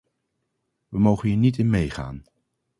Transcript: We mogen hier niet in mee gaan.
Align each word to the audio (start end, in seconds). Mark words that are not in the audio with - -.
We 0.89 0.99
mogen 0.99 1.27
hier 1.29 1.37
niet 1.37 1.57
in 1.57 1.69
mee 1.69 1.89
gaan. 1.89 2.23